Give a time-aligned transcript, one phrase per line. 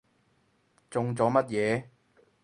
[0.89, 1.85] 中咗乜嘢？